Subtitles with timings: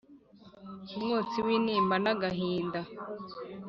[0.95, 2.79] umwotsi w'intimba n'agahinda